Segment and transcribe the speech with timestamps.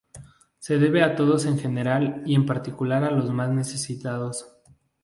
[0.57, 4.57] Se debe a todos en general y en particular a los más necesitados.